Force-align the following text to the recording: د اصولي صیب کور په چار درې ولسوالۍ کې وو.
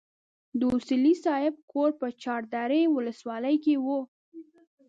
د 0.59 0.61
اصولي 0.75 1.13
صیب 1.25 1.53
کور 1.71 1.89
په 1.99 2.07
چار 2.23 2.41
درې 2.55 2.81
ولسوالۍ 2.95 3.55
کې 3.63 3.75
وو. 3.85 3.99